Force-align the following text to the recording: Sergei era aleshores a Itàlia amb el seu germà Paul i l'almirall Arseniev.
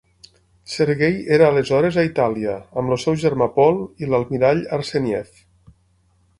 Sergei 0.75 1.11
era 1.37 1.49
aleshores 1.49 1.99
a 1.99 2.05
Itàlia 2.09 2.57
amb 2.83 2.95
el 2.97 3.01
seu 3.05 3.21
germà 3.27 3.51
Paul 3.61 3.79
i 4.05 4.11
l'almirall 4.15 4.67
Arseniev. 4.81 5.33